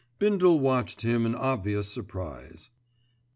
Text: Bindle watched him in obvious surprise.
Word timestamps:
Bindle 0.17 0.59
watched 0.59 1.03
him 1.03 1.27
in 1.27 1.35
obvious 1.35 1.87
surprise. 1.87 2.71